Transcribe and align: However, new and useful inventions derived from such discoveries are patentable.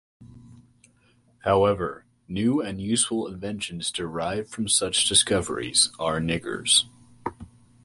However, 1.45 2.05
new 2.27 2.59
and 2.59 2.81
useful 2.81 3.27
inventions 3.27 3.91
derived 3.91 4.49
from 4.49 4.67
such 4.67 5.07
discoveries 5.07 5.91
are 5.99 6.19
patentable. 6.19 6.89